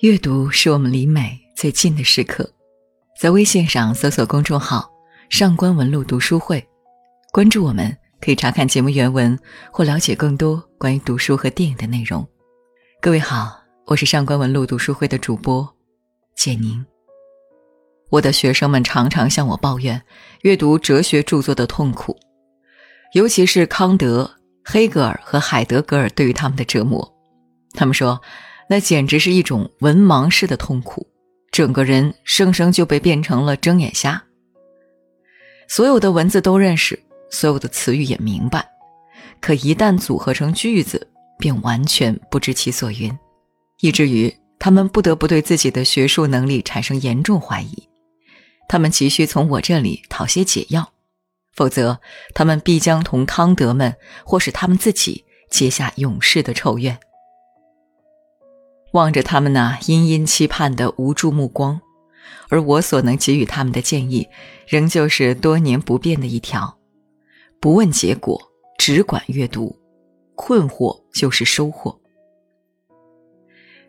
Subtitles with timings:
[0.00, 2.48] 阅读是我们离美最近的时刻，
[3.18, 4.90] 在微信上搜索公众号
[5.30, 6.62] “上官文露读书会”，
[7.32, 9.38] 关注我们，可以查看节目原文
[9.72, 12.26] 或了解更多关于读书和电影的内容。
[13.00, 15.66] 各位好，我是上官文露读书会的主播
[16.36, 16.84] 简宁。
[18.10, 20.00] 我的学生们常常向我抱怨
[20.42, 22.14] 阅读哲学著作的痛苦，
[23.14, 24.30] 尤其是康德、
[24.62, 27.15] 黑格尔和海德格尔对于他们的折磨。
[27.76, 28.20] 他们说。
[28.68, 31.06] 那简直是一种文盲式的痛苦，
[31.52, 34.20] 整个人生生就被变成了睁眼瞎。
[35.68, 38.68] 所有的文字都认识，所有的词语也明白，
[39.40, 41.06] 可一旦组合成句子，
[41.38, 43.16] 便完全不知其所云，
[43.78, 47.88] 以至于他们不得不对自己的学术能力产生严重怀疑。
[48.68, 50.90] 他们急需从我这里讨些解药，
[51.54, 52.00] 否则
[52.34, 56.98] 他们必将同康德们或是他们自己结下永世的仇怨。
[58.92, 61.80] 望着他们那殷殷期盼的无助目光，
[62.48, 64.28] 而我所能给予他们的建议，
[64.66, 66.78] 仍旧是多年不变的一条：
[67.60, 68.40] 不问结果，
[68.78, 69.76] 只管阅读，
[70.34, 71.98] 困惑就是收获。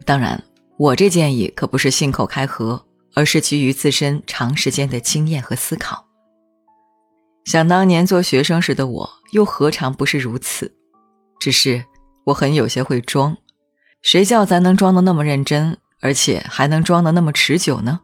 [0.06, 0.44] 当然，
[0.78, 6.06] 我这建议可不是信口开河，而是基于自身长时间的经验和思考。
[7.46, 10.76] 想当年做学生时的我，又何尝不是如此？
[11.40, 11.84] 只是
[12.26, 13.38] 我很有些会装。
[14.02, 18.00] 谁叫咱能装的那么认真，而且还能装的那么持久呢？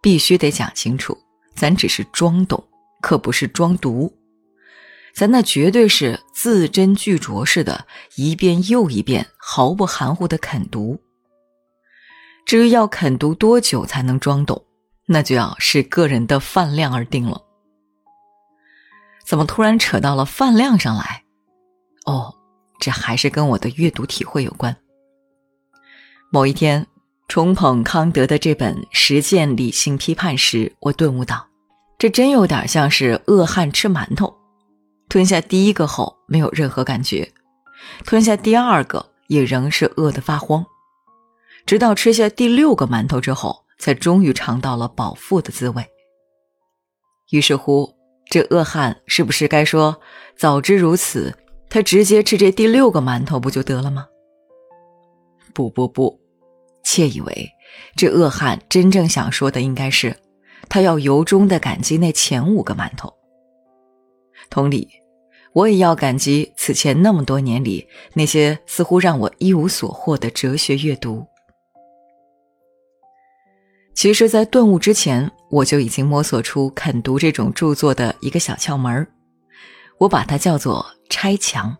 [0.00, 1.18] 必须得讲清楚，
[1.54, 2.62] 咱只是装懂，
[3.00, 4.14] 可不是装读。
[5.12, 11.00] 咱那绝对是字斟句酌似的，一遍又一遍，毫不含糊的啃读。
[12.46, 14.64] 至于要啃读多久才能装懂，
[15.06, 17.42] 那就要视个人的饭量而定了。
[19.26, 21.24] 怎么突然扯到了饭量上来？
[22.06, 22.37] 哦。
[22.78, 24.76] 这还是跟我的阅读体会有关。
[26.30, 26.86] 某一天，
[27.26, 31.46] 重捧康德的这本《实践理性批判》时，我顿悟到，
[31.98, 34.34] 这真有点像是饿汉吃馒头。
[35.08, 37.26] 吞下第一个后，没有任何感觉；
[38.04, 40.64] 吞下第二个，也仍是饿得发慌。
[41.64, 45.84] 直到吃下第六个馒头之后，才终于尝到了饱腹的滋味。
[47.30, 47.94] 于是乎，
[48.30, 49.98] 这饿汉是不是该说
[50.36, 51.34] ：“早知如此？”
[51.70, 54.06] 他直接吃这第六个馒头不就得了吗？
[55.52, 56.18] 不不不，
[56.82, 57.50] 窃以为
[57.96, 60.16] 这恶汉真正想说的应该是，
[60.68, 63.12] 他要由衷的感激那前五个馒头。
[64.48, 64.88] 同理，
[65.52, 71.26] 我也要感激此前那么多年里那些似乎让我一无所获的哲学阅读。
[73.94, 79.06] 其实，在顿悟之前，我就已经摸索出肯读这种著作的一个小窍门儿。
[79.98, 81.76] 我把它叫做拆墙。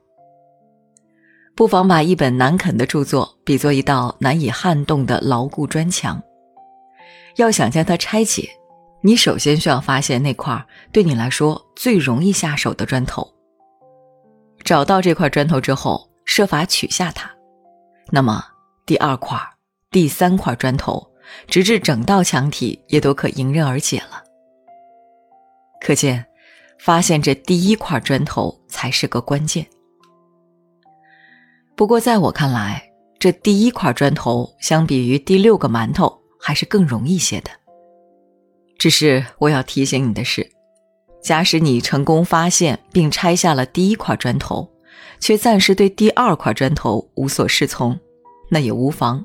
[1.55, 6.23] 不妨把一本难啃的著作比作一道难以撼动的牢固砖墙。
[7.35, 8.49] 要想将它拆解，
[9.01, 13.29] 你首先需要发现那块对你来说最容易下手的砖头。
[14.65, 17.31] 找到这块砖头之后，设法取下它，
[18.11, 18.45] 那么
[18.87, 19.37] 第二块、
[19.91, 21.05] 第三块砖头，
[21.49, 24.23] 直至整道墙体也都可迎刃而解了。
[25.81, 26.28] 可见。
[26.79, 29.67] 发现这第一块砖头才是个关键。
[31.77, 32.83] 不过，在我看来，
[33.19, 37.51] 这第一块砖头相比于第六个馒头还是更容易些的。
[38.79, 40.49] 只是我要提醒你的是，
[41.23, 44.69] 假使你成功发现并拆下了第一块砖头，
[45.21, 47.99] 却暂时对第二块砖头无所适从，
[48.49, 49.25] 那也无妨。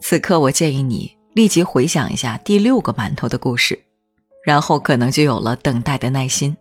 [0.00, 3.78] 此刻，我建议你立即回想一下第六个馒头的故事。
[4.42, 6.56] 然后可能就有了等待的耐心。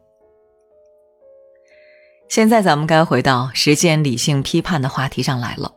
[2.29, 5.73] 现在咱们该回到实践理性批判的话题上来了，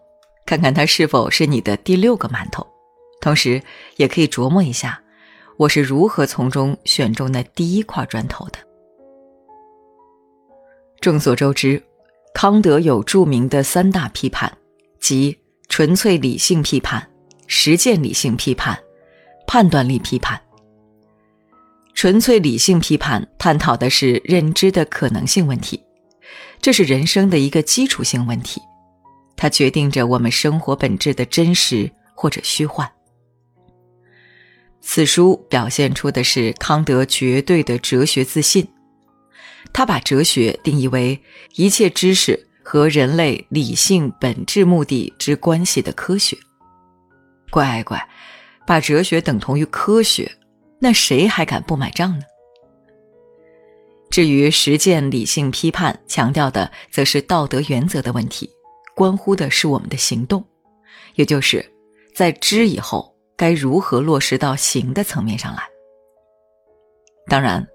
[0.46, 2.64] 看看它是否是你的第六个馒头，
[3.20, 3.60] 同时
[3.96, 5.02] 也可以琢磨一下，
[5.56, 8.58] 我是如何从中选中那第一块砖头的。
[11.00, 11.82] 众所周知，
[12.34, 14.56] 康德有著名的三大批判，
[15.00, 15.36] 即
[15.68, 17.10] 纯粹理性批判、
[17.48, 18.78] 实践理性批判、
[19.46, 20.40] 判断力批判。
[21.94, 25.80] 纯粹理性批判探讨的是认知的可能性问题，
[26.60, 28.60] 这是人生的一个基础性问题，
[29.36, 32.90] 它决定着我们生活本质的真实或者虚幻。
[34.80, 38.68] 此书表现出的是康德绝对的哲学自信，
[39.72, 41.18] 他把哲学定义为
[41.54, 46.36] 一切知识和人类理性本质目的之关系的科学。
[47.50, 48.06] 乖乖，
[48.66, 50.30] 把哲学等同于科学。
[50.84, 52.26] 那谁还敢不买账呢？
[54.10, 58.50] 至于实践理性批判，强调的则是道德原则的问题，
[58.94, 60.44] 关乎的是我们的行动，
[61.14, 61.64] 也就是
[62.14, 65.62] 在知以后该如何落实到行的层面上来。
[67.28, 67.66] 当然，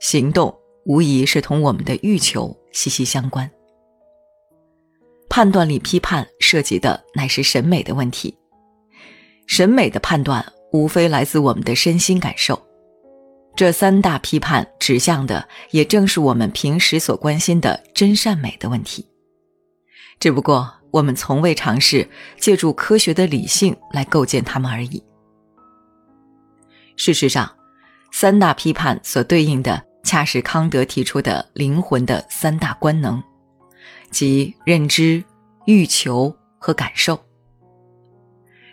[0.00, 0.52] 行动
[0.86, 3.48] 无疑是同我们的欲求息息相关。
[5.28, 8.36] 判断力批判涉及的乃是审美的问题，
[9.46, 12.60] 审美的判断无非来自我们的身心感受。
[13.54, 19.08] 这三大批判指向的，也正是我们平时所关心的真善美的问题。
[20.20, 22.08] 只不过，我们从未尝试
[22.38, 25.02] 借助科学的理性来构建它们而已。
[26.96, 27.50] 事实上，
[28.12, 33.22] 三大批判所对应的，恰是康德提出的灵魂的三大官能，
[34.10, 35.22] 即认知、
[35.66, 37.18] 欲求和感受。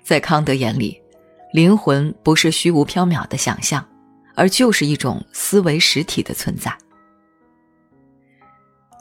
[0.03, 1.01] 在康德眼里，
[1.53, 3.85] 灵魂不是虚无缥缈的想象。
[4.35, 6.75] 而就是一种思维实体的存在。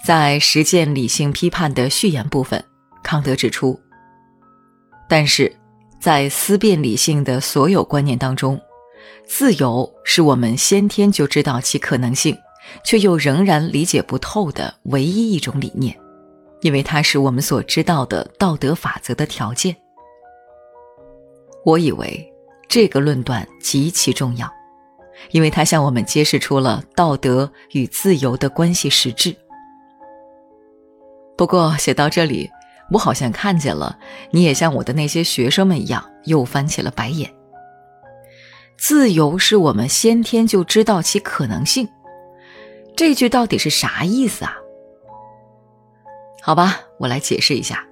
[0.05, 2.63] 在实践理性批判的序言部分，
[3.03, 3.81] 康德指出：
[5.09, 5.51] 但是，
[5.99, 8.61] 在思辨理性的所有观念当中，
[9.27, 12.37] 自由是我们先天就知道其可能性，
[12.85, 15.99] 却又仍然理解不透的唯一一种理念，
[16.61, 19.75] 因为它是我们所知道的道德法则的条件。
[21.65, 22.32] 我以为
[22.73, 24.51] 这个论断极其重要。
[25.31, 29.37] 因为它向我们揭示出了道德与自由的关系实质。
[31.37, 32.51] 不过写到这里，
[32.91, 33.99] 我好像看见了
[34.31, 37.31] 你也像我的那些学生们一样，又翻起了白眼。
[38.79, 41.87] 自由是我们先天就知道其可能性，
[42.97, 44.57] 这句到底是啥意思啊？
[46.41, 47.87] 好吧，我来解释一下，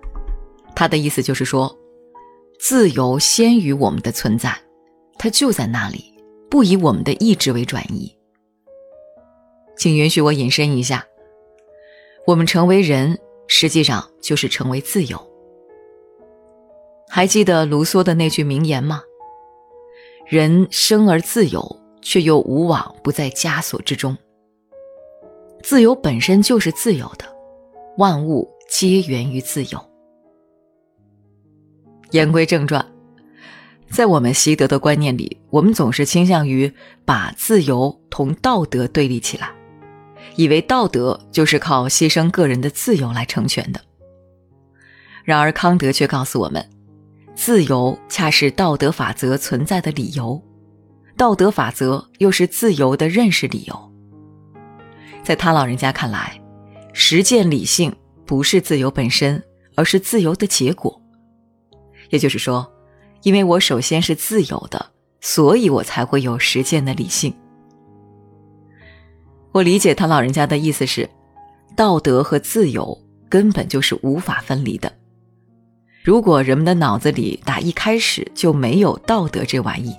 [0.75, 1.79] 他的意思就是说，
[2.59, 4.59] 自由先于我们的存在，
[5.23, 6.11] 它就在那里。
[6.49, 8.13] 不以我们的意志为转移，
[9.77, 11.07] 请允许我引申一下：
[12.27, 15.17] 我们成为人，实际上就是成为自由。
[17.09, 19.01] 还记得卢梭的那句名言吗？
[20.27, 24.17] 人生而自由，却又无往不在枷锁之中。
[25.63, 27.25] 自由本身就是自由的，
[27.97, 29.81] 万物皆源于自由。
[32.11, 32.85] 言归正传。
[33.91, 36.73] 在我们习得的观念里，我们总是倾向于
[37.05, 39.51] 把自由同道德对立起来，
[40.37, 43.81] 以为道德就是靠牺牲个人的自由来成全的。
[45.25, 46.65] 然而，康德却告诉我们，
[47.35, 50.41] 自由恰是道德法则存在的理由，
[51.17, 53.93] 道德法则又是自由的认识理由。
[55.25, 56.41] 在他老人家看来，
[56.93, 57.95] 实践理性
[58.25, 59.43] 不是自由本身，
[59.75, 61.03] 而是自由的结果。
[62.11, 62.73] 也就是说。
[63.23, 64.87] 因为我首先是自由的，
[65.21, 67.35] 所以我才会有实践的理性。
[69.53, 71.09] 我理解他老人家的意思是，
[71.77, 72.97] 道德和自由
[73.29, 74.93] 根本就是无法分离的。
[76.03, 79.95] 如果人们的脑子里打一开始就没有道德这玩意，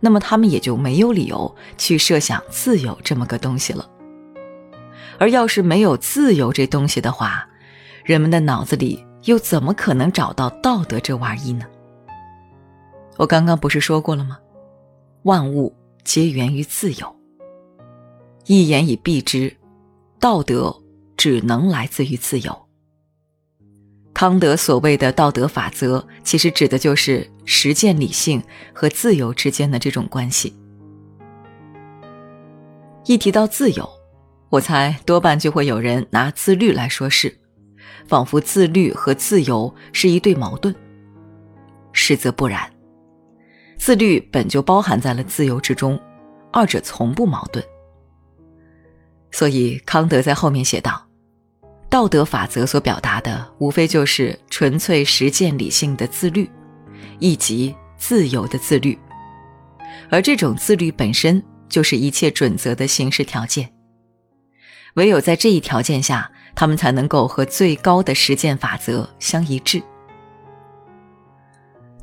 [0.00, 3.88] 那么他们也就没有理由去设想自由这么个东西了。
[5.18, 7.46] 而要是没有自由这东西的话，
[8.04, 11.64] 人们的脑子里又怎么可能找到道德这玩意呢？
[13.18, 14.38] 我刚刚不是说过了吗？
[15.24, 15.74] 万物
[16.04, 17.16] 皆源于自由。
[18.46, 19.54] 一言以蔽之，
[20.20, 20.74] 道德
[21.16, 22.56] 只能来自于自由。
[24.14, 28.40] 康德所谓的道德法则，其实指的就是实践理性
[28.72, 30.56] 和自由之间的这种关系。
[33.04, 33.88] 一提到自由，
[34.48, 37.36] 我猜多半就会有人拿自律来说事，
[38.06, 40.72] 仿佛自律和自由是一对矛盾。
[41.92, 42.77] 实则不然。
[43.78, 45.98] 自律本就包含在了自由之中，
[46.52, 47.64] 二者从不矛盾。
[49.30, 51.06] 所以康德在后面写道
[51.88, 56.50] ：“道德法则所表达的，无非就是纯粹实践理性的自律，
[57.18, 58.98] 以及自由的自律。
[60.10, 63.72] 而这种自律本身就是一切准则的形式条件。
[64.94, 69.80] 唯有在这一条件下，他们才能够和最高的实践法则相一致。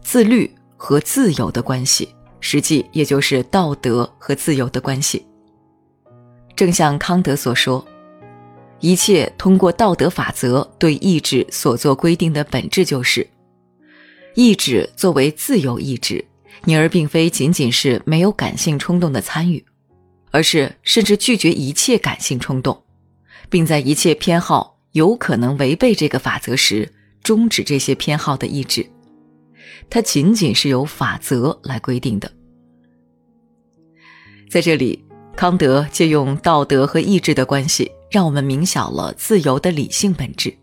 [0.01, 5.25] 自律。”和自由的关系，实际也就是道德和自由的关系。
[6.55, 7.85] 正像康德所说，
[8.79, 13.27] 一切通过道德法则对意志所做规定的本质就是：
[14.35, 16.23] 意志作为自由意志，
[16.65, 19.63] 因而并非仅仅是没有感性冲动的参与，
[20.31, 22.83] 而是甚至拒绝一切感性冲动，
[23.49, 28.85] 并在一切偏好有可能违背这个法则时，终止这些偏好的意志。
[29.89, 32.31] 它仅仅是由法则来规定的。
[34.49, 35.03] 在这里，
[35.35, 40.55] 康德借用道德和意志的关系，让我们明晓了自由的理性本质。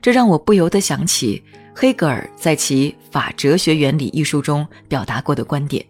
[0.00, 1.42] 这让我不由得想起
[1.74, 5.84] 黑格尔在其《法哲学原理》一书中表达过的观点：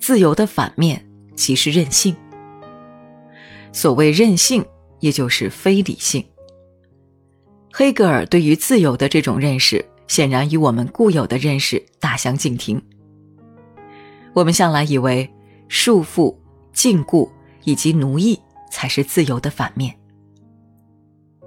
[0.00, 2.14] 自由的反面即是任性。
[3.72, 4.64] 所谓任性，
[4.98, 6.24] 也就是非理性。
[7.72, 12.82] 黑格尔对于自由的这种认识，显然与我们固有的认识大相径庭。
[14.34, 15.30] 我们向来以为
[15.68, 16.34] 束缚、
[16.72, 17.28] 禁锢
[17.64, 18.38] 以及奴役
[18.70, 19.94] 才是自由的反面。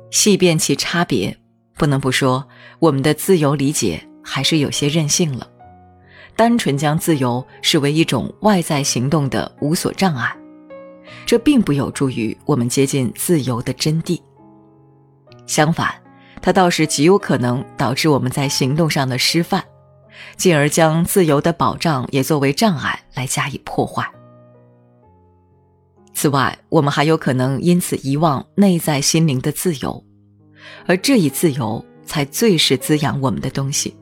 [0.10, 1.38] 细辨其差别，
[1.76, 2.48] 不能不说
[2.80, 5.50] 我们的自由理解还是有些任性了。
[6.36, 10.36] 单纯将自由视为一种外在行动的无所障碍，
[11.26, 14.20] 这并不有助于我们接近自由的真谛。
[15.46, 15.94] 相反，
[16.42, 19.64] 它倒是极有可能导致我们在行动上的失范，
[20.38, 24.06] 进而将自由的保障也作为障碍来加以破坏。
[26.14, 30.04] 此外，我们还有可能因此遗忘内在心灵的自由，
[30.86, 33.96] 而这一自由才最是滋养我们的东西。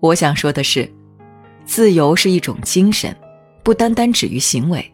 [0.00, 0.90] 我想说的是，
[1.64, 3.14] 自由是一种精神，
[3.62, 4.92] 不单单止于行为。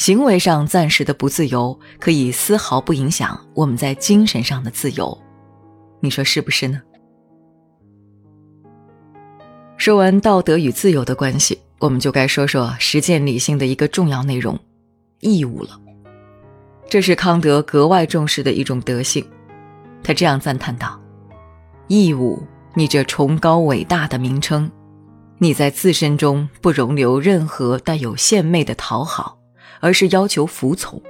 [0.00, 5.20] 行为上暂时的不自由，可以丝毫不影响我们在精神上的自由。
[6.00, 6.80] 你说是不是呢？
[9.76, 11.60] 说完道德与自由的关系。
[11.80, 14.58] 我们就该说说实践理性的一个重要内容——
[15.20, 15.78] 义务了。
[16.88, 19.22] 这是康德格外重视的一种德性。
[20.02, 20.98] 他这样赞叹道
[21.88, 22.42] ：“义务，
[22.72, 24.70] 你这崇高伟大的名称，
[25.36, 29.38] 你在自身中不容留任何带有献媚的讨好，
[29.80, 31.02] 而是要求服从，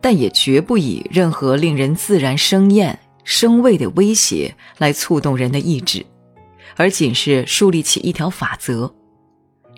[0.00, 6.04] 但也绝不以任何令人自然生厌、生畏的威胁来触动人的意志，
[6.76, 8.94] 而仅是树立起一条法则。”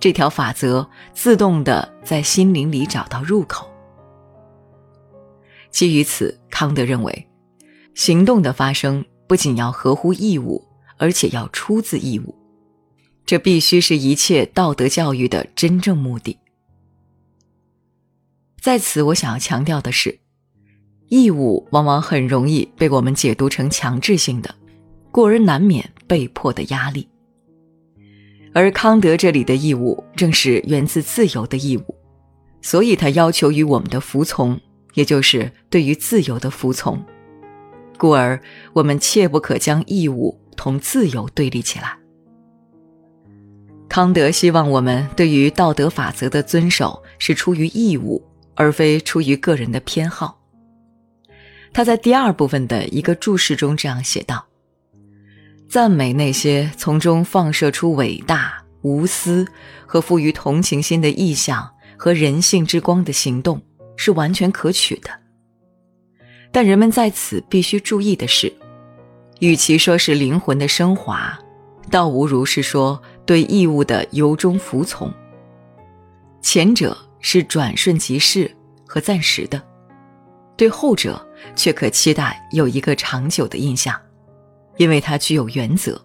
[0.01, 3.67] 这条法则自动的在心灵里找到入口。
[5.71, 7.27] 基于此，康德认为，
[7.95, 10.63] 行动的发生不仅要合乎义务，
[10.99, 12.35] 而且要出自义务。
[13.25, 16.39] 这必须是一切道德教育的真正目的。
[18.65, 20.19] 在此，我想要强调的是，
[21.09, 24.55] 义务往往很容易被我们解读成强制性的，
[25.11, 27.07] 故而难免被迫的压力。
[28.55, 31.95] 而康德这里的义务正是源自自由的义务，
[32.63, 34.59] 所以他要求于我们的服从，
[34.95, 36.99] 也就是对于自由的服从。
[37.99, 38.41] 故而，
[38.73, 41.99] 我们切不可将义务同自由对立起来。
[43.91, 50.41] 康德希望我们对于道德法则的遵守是出于义务，而非出于个人的偏好。
[51.73, 54.47] 他在第二部分的一个注释中这样写道。
[55.69, 59.45] 赞美那些从中放射出伟大、无私
[59.87, 63.61] 和富于同情心的意象和人性之光的行动
[63.97, 65.11] 是完全可取的。
[66.53, 68.53] 但人们在此必须注意的是，
[69.41, 71.37] 与其说是灵魂的升华，
[71.91, 75.13] 倒无如是说对义务的由衷服从。
[76.41, 76.97] 前者
[77.27, 78.55] 是转瞬即逝
[78.87, 79.61] 和暂时的，
[80.59, 81.27] 对后者
[81.57, 83.99] 却可期待有一个长久的印象。
[84.77, 85.99] 因为它具有原则。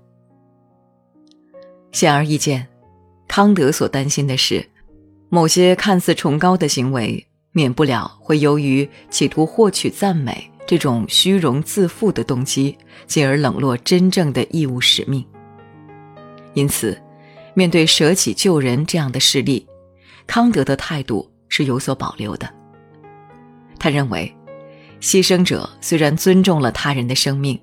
[1.91, 2.65] 显而易见，
[3.27, 4.65] 康德所担心的是，
[5.27, 15.25] 某些看似崇高的行为，免不了会由于企图获取赞美这种虚荣自负的动机，进而冷落真正的义务使命。
[16.53, 16.97] 因此，
[17.55, 19.65] 面对舍己救人这样的事例，
[20.29, 22.47] 康德的态度是有所保留的。
[23.79, 24.31] 他认为，
[25.01, 27.59] 牺牲者虽然尊重了他人的生命。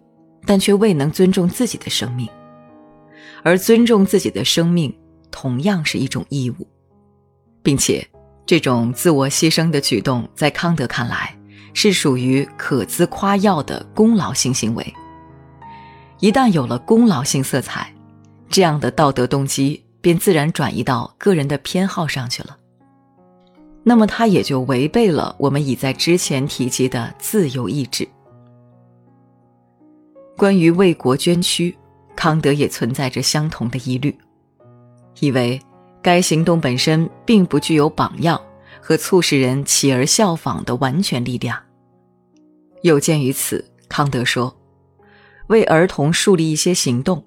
[0.49, 2.29] 但却未能尊重自己的生命，
[3.43, 4.97] 而尊重自己的生命
[5.29, 6.69] 同样是一种义务，
[7.65, 8.07] 并且
[8.47, 11.37] 这种自我牺牲的举动，在康德看来
[11.75, 14.95] 是属于可资夸耀的功劳性行为。
[16.21, 17.93] 一旦有了功劳性色彩，
[18.49, 22.57] 这样的道德动机便自然转移到个人的偏好上去了，
[23.83, 28.09] 那么他也就违背了我们已在之前提及的自由意志。
[30.37, 31.77] 关于为国捐躯，
[32.15, 34.17] 康德也存在着相同的疑虑，
[35.19, 35.61] 以为
[36.01, 38.41] 该行动本身并不具有榜样
[38.81, 41.61] 和促使人起而效仿的完全力量。
[42.83, 44.57] 有鉴于此，康德说
[45.51, 47.25] ：“为儿童树立一些行动，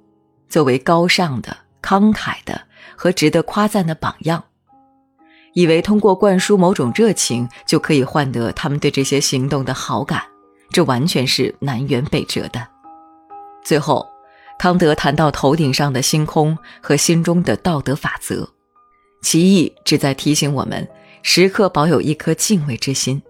[0.47, 2.68] 作为高尚的、慷慨的
[2.99, 4.43] 和值得夸赞的榜样，
[5.53, 10.21] 以为通过灌输某种热情就可以换得他们对这些行动的好感，
[10.73, 12.67] 这完全是南辕北辙的。”
[13.63, 14.05] 最后，
[14.57, 18.45] 康德谈到头顶上的星空和心中的道德法则，
[19.21, 20.85] 其意旨在提醒我们
[21.23, 23.21] 时刻保有一颗敬畏之心，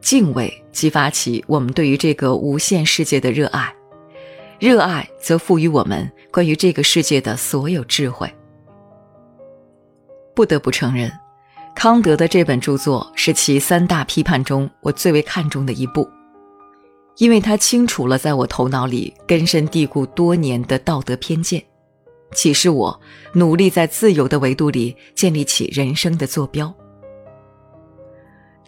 [0.00, 3.72] 敬畏激发起我们对于这个无限世界的热爱，
[4.58, 8.28] 热爱则赋予我们关于这个世界的所有智慧。
[10.40, 11.12] 不得不承认，
[11.74, 16.08] 康德的这本著作是其三大批判中我最为看重的一部，
[17.18, 21.62] 因为它清除了在我头脑里根深蒂固多年的道德偏见，
[22.32, 22.98] 启示我
[23.34, 26.74] 努力在自由的维度里建立起人生的坐标。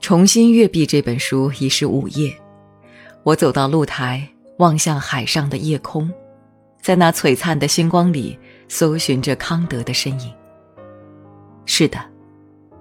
[0.02, 2.37] 重新阅毕这本书已是午夜，
[3.23, 6.12] 我走到露台，望向海上的夜空，
[6.83, 8.38] 在那璀璨的星光里
[8.69, 10.31] 搜寻着康德的身影。
[11.64, 11.99] 是的，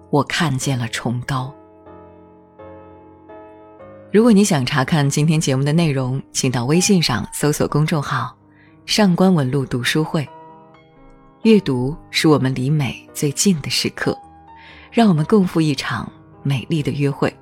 [0.10, 1.54] 我看见了崇高。
[4.12, 8.36] 如果你想查看今天节目的内容，请到微信上搜索公众号
[8.86, 10.28] “上官文露读书会”。
[11.44, 14.18] 阅读是我们离美最近的时刻，
[14.92, 16.12] 让我们共赴一场
[16.44, 17.34] 美丽的约会。